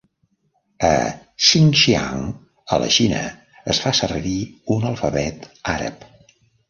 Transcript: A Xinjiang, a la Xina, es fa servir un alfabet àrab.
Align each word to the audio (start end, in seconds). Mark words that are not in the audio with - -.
A 0.87 0.93
Xinjiang, 1.49 2.23
a 2.77 2.79
la 2.85 2.87
Xina, 2.95 3.21
es 3.75 3.83
fa 3.85 3.93
servir 4.01 4.35
un 4.77 4.89
alfabet 4.93 5.47
àrab. 5.77 6.09